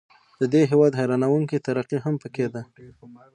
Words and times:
د 0.41 0.43
دې 0.53 0.61
هیواد 0.71 0.97
حیرانوونکې 0.99 1.63
ترقي 1.67 1.97
هم 2.05 2.15
پکې 2.23 2.47
ده. 2.53 2.61